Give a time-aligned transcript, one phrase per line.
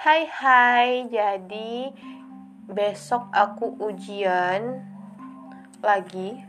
[0.00, 1.92] Hai hai, jadi
[2.64, 4.80] besok aku ujian
[5.84, 6.40] lagi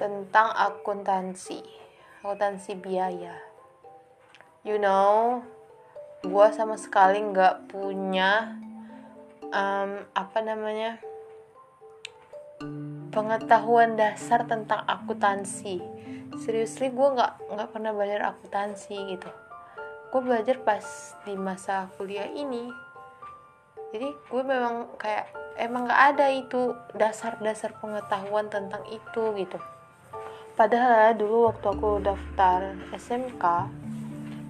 [0.00, 1.60] tentang akuntansi,
[2.24, 3.36] akuntansi biaya.
[4.64, 5.44] You know,
[6.24, 8.56] gue sama sekali nggak punya
[9.52, 10.96] um, apa namanya
[13.12, 15.84] pengetahuan dasar tentang akuntansi.
[16.48, 19.49] Seriously, gue nggak nggak pernah belajar akuntansi gitu
[20.10, 20.82] gue belajar pas
[21.22, 22.66] di masa kuliah ini.
[23.94, 29.58] Jadi gue memang kayak emang gak ada itu dasar-dasar pengetahuan tentang itu gitu.
[30.58, 33.44] Padahal dulu waktu aku daftar SMK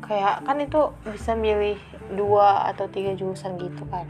[0.00, 1.76] kayak kan itu bisa milih
[2.16, 4.08] dua atau tiga jurusan gitu kan.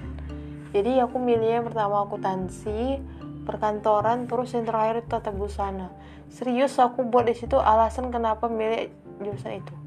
[0.70, 3.02] Jadi aku milihnya pertama akuntansi
[3.42, 5.90] perkantoran terus yang terakhir itu tata busana.
[6.30, 8.86] Serius aku buat di situ alasan kenapa milih
[9.18, 9.79] jurusan itu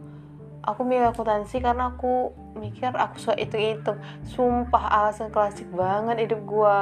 [0.63, 6.42] aku milih akuntansi karena aku mikir aku suka itu itu sumpah alasan klasik banget hidup
[6.47, 6.80] gue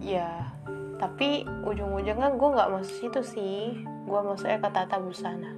[0.00, 0.56] ya
[0.96, 3.84] tapi ujung-ujungnya gue nggak masuk situ sih.
[4.08, 5.52] Gue masuknya ke tata busana.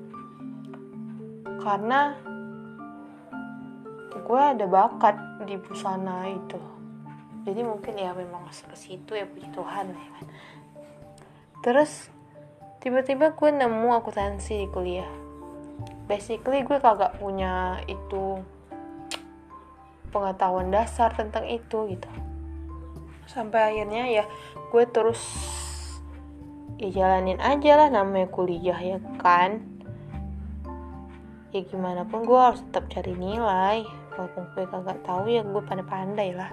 [1.62, 2.18] Karena
[4.18, 6.58] gue ada bakat di busana itu.
[7.46, 10.26] Jadi mungkin ya memang masuk ke situ ya puji Tuhan ya kan.
[11.62, 12.10] Terus
[12.82, 15.27] tiba-tiba gue nemu akuntansi di kuliah
[16.08, 18.40] basically gue kagak punya itu
[20.08, 22.08] pengetahuan dasar tentang itu gitu.
[23.28, 24.24] Sampai akhirnya ya
[24.72, 25.20] gue terus
[26.80, 29.60] ya jalanin aja lah namanya kuliah ya kan?
[31.52, 33.84] Ya gimana pun gue harus tetap cari nilai.
[34.16, 36.50] Walaupun gue kagak tahu ya gue pandai-pandai lah.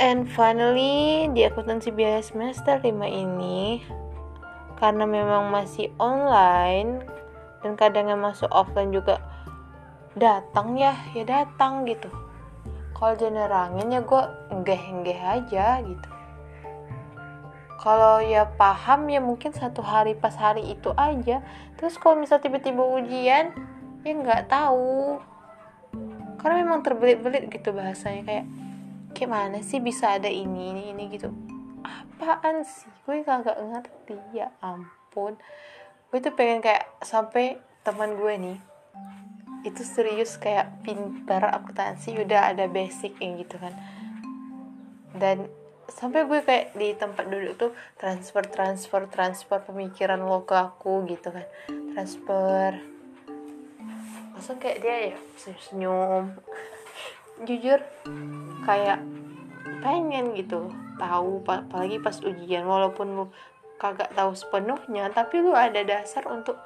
[0.00, 3.84] And finally di akuntansi biaya semester 5 ini
[4.80, 7.04] karena memang masih online
[7.60, 9.20] dan kadang yang masuk offline juga
[10.16, 12.08] datang ya ya datang gitu.
[12.96, 16.10] Kalau jenerangin ya gue enggeh enggeh aja gitu.
[17.80, 21.44] Kalau ya paham ya mungkin satu hari pas hari itu aja.
[21.76, 23.52] Terus kalau misal tiba-tiba ujian
[24.00, 25.20] ya nggak tahu.
[26.40, 28.46] Karena memang terbelit-belit gitu bahasanya kayak
[29.12, 31.28] kayak mana sih bisa ada ini ini ini gitu
[32.18, 32.90] apaan sih?
[33.04, 34.16] Gue kagak ngerti.
[34.36, 35.38] Ya ampun.
[36.10, 38.58] Gue tuh pengen kayak sampai teman gue nih
[39.60, 43.76] itu serius kayak pintar akuntansi udah ada basic yang gitu kan.
[45.12, 45.52] Dan
[45.90, 51.28] sampai gue kayak di tempat duduk tuh transfer transfer transfer pemikiran lo ke aku gitu
[51.28, 51.44] kan.
[51.92, 52.80] Transfer.
[54.32, 56.24] Langsung kayak dia ya senyum senyum
[57.44, 57.80] jujur
[58.64, 59.00] kayak
[59.80, 60.70] pengen gitu.
[61.00, 63.24] Tahu apalagi pas ujian walaupun lu
[63.80, 66.60] kagak tahu sepenuhnya tapi lu ada dasar untuk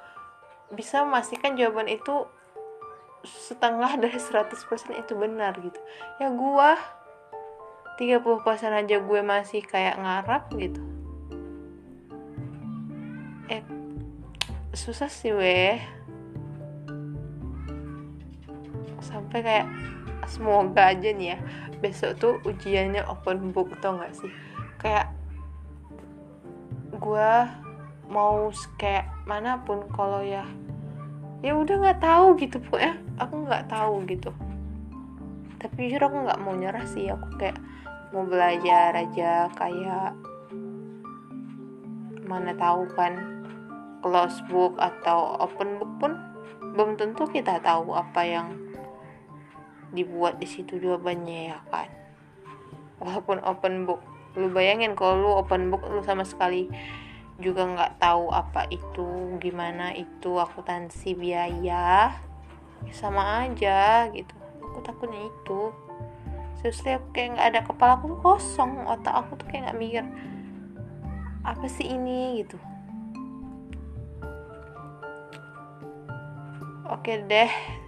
[0.75, 2.27] bisa memastikan jawaban itu
[3.25, 4.51] setengah dari 100%
[4.99, 5.79] itu benar gitu.
[6.19, 6.77] Ya gua
[7.95, 10.83] 30% aja gue masih kayak ngarap gitu.
[13.47, 13.63] Eh
[14.75, 15.79] susah sih weh
[19.15, 19.67] sampai kayak
[20.27, 21.39] semoga aja nih ya
[21.79, 24.33] besok tuh ujiannya open book tau gak sih?
[24.83, 25.15] Kayak
[26.99, 27.33] gue
[28.11, 30.43] mau kayak mana pun kalau ya
[31.45, 34.31] ya udah nggak tahu gitu ya aku nggak tahu gitu.
[35.61, 37.59] Tapi jujur aku nggak mau nyerah sih aku kayak
[38.13, 40.15] mau belajar aja kayak
[42.25, 43.45] mana tahu kan
[44.01, 46.13] close book atau open book pun
[46.75, 48.64] belum tentu kita tahu apa yang
[49.95, 51.89] dibuat di situ jawabannya ya kan?
[52.99, 54.03] Walaupun open book.
[54.35, 56.67] Lu bayangin kalau lu open book lu sama sekali
[57.39, 62.19] juga nggak tahu apa itu gimana itu akuntansi biaya.
[62.91, 64.35] Sama aja gitu.
[64.61, 65.71] Aku takutnya itu.
[66.59, 70.05] Seriously aku kayak nggak ada kepala aku kosong otak aku tuh kayak nggak mikir
[71.47, 72.43] apa sih ini?
[72.43, 72.59] Gitu.
[76.91, 77.84] Oke deh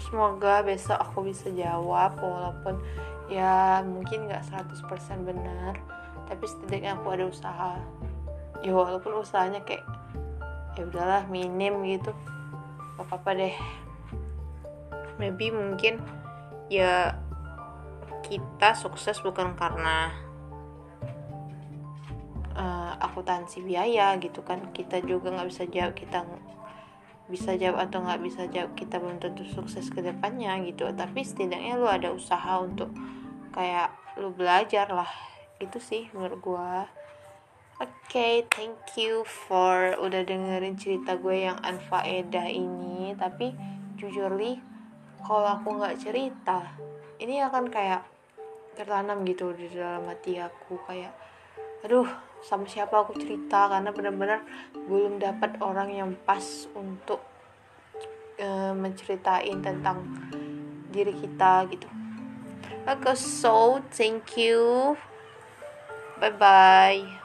[0.00, 2.80] semoga besok aku bisa jawab walaupun
[3.32, 5.76] ya mungkin nggak 100% benar
[6.32, 7.76] tapi setidaknya aku ada usaha.
[8.64, 9.84] Ya walaupun usahanya kayak
[10.78, 12.16] ya udahlah minim gitu.
[12.96, 13.56] Gak apa-apa deh.
[15.20, 16.00] Maybe mungkin
[16.72, 17.20] ya
[18.24, 20.14] kita sukses bukan karena
[22.56, 24.72] uh, akuntansi biaya gitu kan.
[24.72, 26.24] Kita juga nggak bisa jawab kita
[27.30, 30.90] bisa jawab atau nggak bisa jawab kita belum tentu sukses ke depannya gitu.
[30.90, 32.90] Tapi setidaknya lu ada usaha untuk
[33.54, 35.08] kayak lu belajar lah.
[35.62, 36.88] Itu sih menurut gua.
[37.82, 43.10] Oke okay, thank you for udah dengerin cerita gue yang anfaedah ini.
[43.18, 43.50] Tapi
[43.98, 44.54] jujur li
[45.22, 46.78] kalau aku nggak cerita
[47.18, 48.06] ini akan kayak
[48.78, 50.78] tertanam gitu di dalam hati aku.
[50.86, 51.10] Kayak
[51.82, 52.08] aduh
[52.42, 53.70] sama siapa aku cerita?
[53.70, 54.42] Karena benar-benar
[54.74, 57.22] belum dapat orang yang pas untuk
[58.42, 60.02] uh, menceritain tentang
[60.90, 61.88] diri kita gitu.
[62.82, 64.94] Oke okay, so thank you.
[66.18, 67.21] Bye bye